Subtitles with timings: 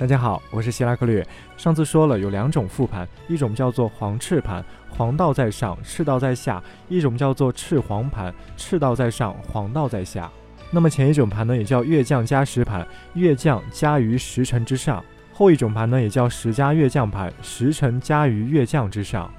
[0.00, 1.22] 大家好，我是希拉克略。
[1.58, 6.58] 上次说了有两种复盘，一种叫做黄赤盘，黄道在上，赤道在下；
[6.88, 10.30] 一种叫做赤黄盘，赤道在上，黄道在下。
[10.70, 15.04] 那么前一种盘呢，也叫月降加时盘，月降加于时辰之上；
[15.34, 19.30] 后一种盘呢，也叫时加月降盘，时辰加于月降之上。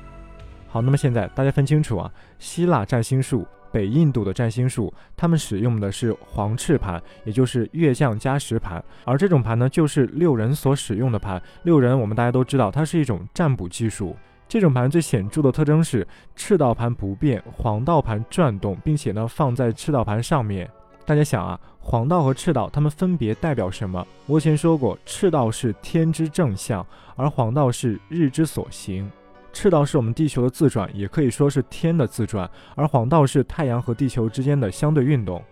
[0.68, 3.48] 好，那么现在大家分清楚啊，希腊占星术。
[3.72, 11.42] 北印度的占星术，他们使用的是黄赤盘，也就是月相加时盘，而这种盘呢，就是六人所使用的盘。
[11.64, 14.16] 六人我们大家都知道，它是一种占卜技术。
[14.48, 16.06] 这种盘最显著的特征是
[16.36, 20.70] 赤道盘不变，黄道盘转动，并且呢放在赤道盘上面。
[21.06, 24.06] 大家想啊，黄道和赤道它们分别代表什么？
[24.26, 29.10] 我以前说过，赤道是天之正向，而黄道是日之所行。
[29.54, 35.44] 赤道是我们地球的自转，也可以说是天的自转，而黄道是太阳和地球之间的相对运动。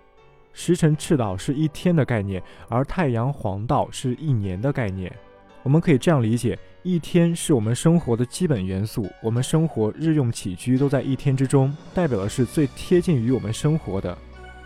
[0.53, 5.13] 时辰赤道是一天的概念，而太阳黄道是一年的概念。
[5.61, 14.17] 我们可以这样理解：一天是我们生活的基本元素，我们生活日用起居都在一天之中，代表的是最贴近于我们生活的。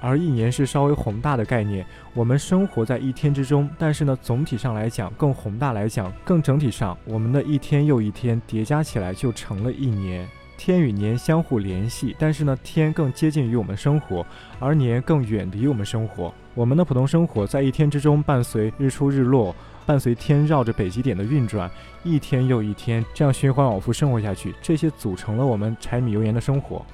[0.03, 10.27] 而一年是稍微宏大的概念，我们生活在一天之中，但是呢，总体上来讲，更宏大来讲，更整体上，我们的一天又一天叠加起来就成了一年。
[10.57, 14.25] 天与年相互联系，但是呢，天更接近于我们生活，
[14.59, 16.33] 而年更远离我们生活。
[16.53, 21.69] 我们的普通生活在一天之中，伴随日出日落，伴随天绕着北极点的运转，
[22.03, 26.85] 一天又一天，这样循环往复生活下去，这些组成了我们柴米油盐的生活。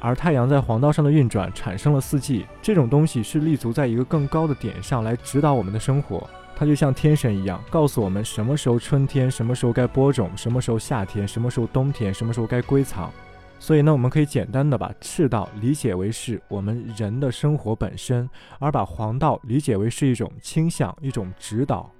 [0.00, 6.28] 而太阳在黄道上的运转产生了四季，这种东西是立足在一个更高的点上来指导我们的生活。
[6.56, 13.12] 它就像天神一样，告诉我们什么时候春天，什么时候该播种，什么时候夏天，什么时候冬天，什么时候该归藏。
[13.60, 21.90] 所以呢，我们可以简单的把赤道理解为是我们人的生活本身，而把黄道理解为是一种倾向，一种指导。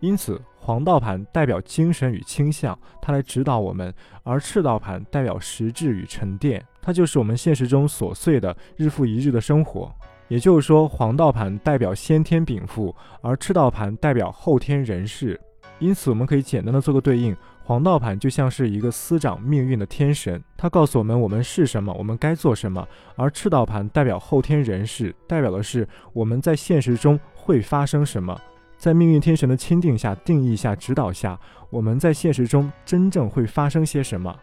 [0.00, 3.90] 因此，黄道盘代表精神与倾向，它来指导我们；
[4.22, 9.92] 而赤道盘代表实质与沉淀，它就是我们现实中琐碎的日复一日的生活。
[10.28, 15.40] 也就是说，黄道盘代表先天禀赋，而赤道盘代表后天人事。
[15.78, 17.34] 因此，我们可以简单的做个对应：
[17.64, 22.86] 黄道盘就像是一个司掌命运的天神，它告诉我们我们是什么，我们该做什么；
[23.16, 28.38] 而赤道盘代表后天人事，代表的是我们在现实中会发生什么。
[28.78, 34.34] 在命运天神的钦定下、定义下、指导下，我们在现实中真正会发生些什么？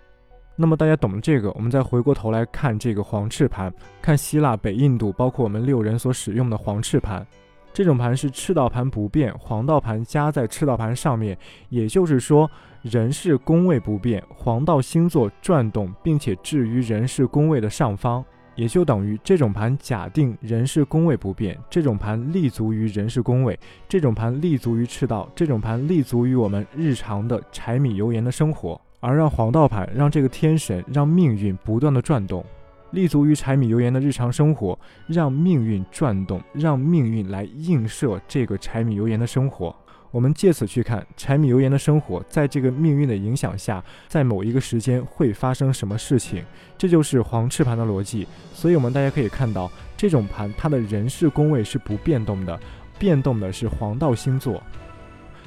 [0.57, 7.25] 那么大家懂了这个，我们再回过头来看这个黄赤盘，看希腊、北印度，包括我们六人所使用的黄赤盘。
[7.73, 11.37] 这种盘是赤道盘不变，黄道盘加在赤道盘上面，
[11.69, 12.49] 也就是说，
[12.81, 18.23] 人事宫位不变，黄道星座转动，并且置于人事宫位的上方。
[18.55, 32.43] 也就等于这种盘假定人事宫位不变，这种盘立足于人事宫位，这种盘立足于赤道，这种盘立足于我们日常的柴米油盐的生活，而让黄道盘让这个天神让命运不断的转动，
[32.91, 34.77] 立足于柴米油盐的日常生活，
[35.07, 39.75] 让命运转动，让命运来映射这个柴米油盐的生活。
[40.15, 46.41] 我们借此去看柴米油盐的生活，在这个命运的影响下，在某一个时间会发生什么事情，
[46.77, 48.25] 这就是黄赤盘的逻辑。
[48.53, 52.57] 所以，我们大家可以看到，这种盘它的人事宫位是不变动的，
[52.97, 54.63] 变动的是黄道星座。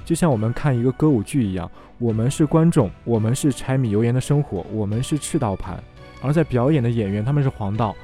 [0.04, 5.82] 就像我们看一个歌舞剧一样，我们是观众，我们是柴米油盐的生活，我们是赤道盘，
[6.20, 7.96] 而在表演的演员他们是黄道。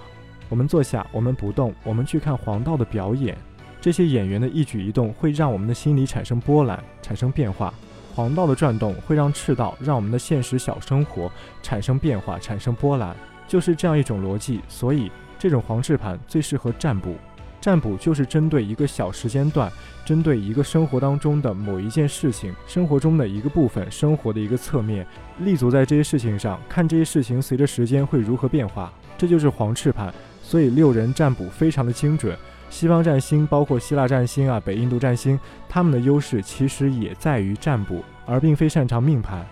[0.48, 3.36] 我们坐下，我们不动，我们去看黄道的表演。
[3.84, 7.74] 这些演员的一举一动会让我们的心理产生波澜，产生变化。
[8.14, 11.30] 黄道的转动会让赤道，让我们的现实小生活
[11.62, 13.14] 产生变化，产生波澜，
[13.46, 14.62] 就是这样一种逻辑。
[14.70, 17.14] 所以，这种黄赤盘最适合占卜。
[17.60, 19.70] 占卜就是针对一个小时间段，
[20.02, 25.06] 针对一个生活当中的某一件事情，生活中的一个部分，生活的一个侧面，
[25.40, 28.90] 立足在这些事情上，看这些事情随着时间会如何变化。
[29.18, 30.10] 这就是黄赤盘。
[30.42, 32.34] 所以，六人占卜非常的精准。
[32.74, 39.46] 西方占星，包括希腊占星啊、北印度占星，他们的优势其实也在于占卜，而并非擅长命盘。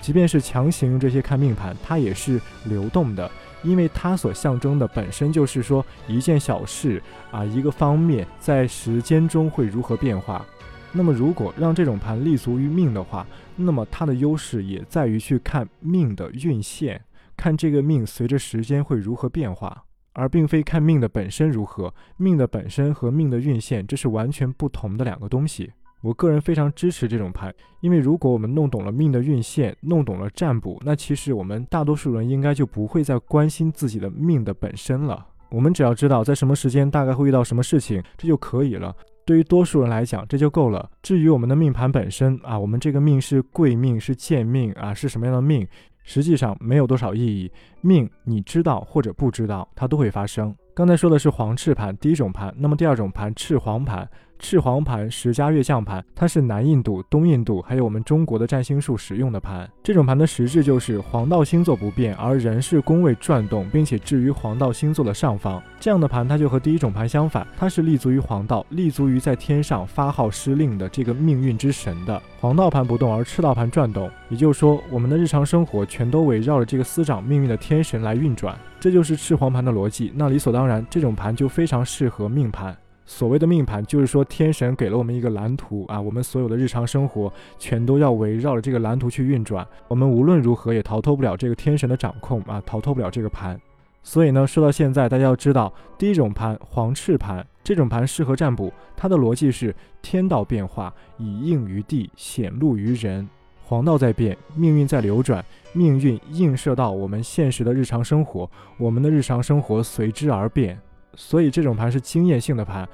[0.00, 3.28] 即便是强行用这些看命盘，它也是流动的，
[3.64, 7.02] 因为它所象征的本身就是说一件小事
[7.32, 10.46] 啊，一个方面在时间中会如何变化。
[10.92, 13.26] 那么，如果让这种盘立足于命的话，
[13.56, 17.02] 那么它的优势也在于去看命的运线，
[17.36, 19.86] 看这个命随着时间会如何变化。
[20.12, 25.70] 而并非看命的本身如何，命的本身和命的运线，这是完全不同的两个东西。
[26.02, 35.26] 我个人非常支持这种牌，因为如果我们弄懂了命的运线，弄懂了占卜，那其实我们大多数人应该就不会再关心自己的命的本身了。
[35.50, 38.94] 我们只要知道在什么时间大概会遇到什么事情，这就可以了。
[39.26, 40.90] 对于多数人来讲，这就够了。
[41.02, 45.66] 至于我们的命盘本身啊，我们这个命是贵命是贱命啊，是什么样的命，
[46.02, 47.50] 实际上没有多少意义。
[47.80, 50.54] 命你知道或者不知道，它都会发生。
[50.74, 52.54] 刚才说的是黄赤盘，第一种盘。
[52.56, 54.08] 那么第二种盘赤黄盘，
[54.40, 59.70] 赤黄盘十家月相盘，它是南印度、东印度还有我们中国的占星术使用的盘。
[59.82, 65.62] 这种盘的实质就是黄道星座不变，而人是宫位转动，并且置于黄道星座的上方。
[65.78, 72.20] 这样的盘，它就和第一种盘相反，它是立足于黄道，立足于在天上发号施令的这个命运之神的。
[72.40, 78.58] 黄道盘不动，而赤道盘转动，也就是说，我们的日常生活全都围绕着这个司掌命运的天神来运转。
[78.80, 80.10] 这就是赤黄盘的逻辑。
[80.16, 82.74] 那理所当然，这种盘就非常适合命盘。
[83.10, 89.66] 所谓的命盘，就是说天神给了我们一个蓝图啊，我们所有的日常生活全都要围绕着这个蓝图去运转。
[89.88, 93.60] 我们无论如何也逃脱不了这个天神的掌控啊，逃脱不了这个盘。
[94.04, 98.72] 所以呢，说到现在，大家要知道，第一种盘黄赤盘，这种盘适合占卜。
[98.96, 103.28] 它的逻辑是天道变化，以应于地，显露于人。
[103.64, 108.48] 黄道在变，命运在流转，命运映射到我们现实的日常生活，
[108.78, 110.80] 我们的日常生活随之而变。
[111.14, 112.88] 所以这种盘是经验性的盘。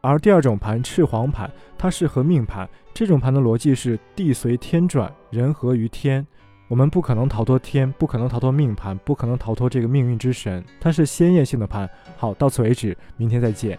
[0.00, 2.68] 而第二种盘赤黄盘，它适合命盘。
[2.94, 6.26] 这种盘的逻辑是地随天转，人合于天。
[6.68, 10.64] 我们不可能逃脱天，不可能逃脱命盘，不可能逃脱这个命运之神。
[10.80, 11.88] 它是先验性的盘。
[12.16, 13.78] 好，到此为止，明天再见。